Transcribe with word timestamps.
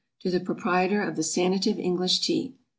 To 0.21 0.31
the 0.31 0.39
Proprietor 0.39 1.03
of 1.03 1.15
the 1.15 1.21
Sanative 1.21 1.77
English 1.77 2.21
TEA. 2.21 2.55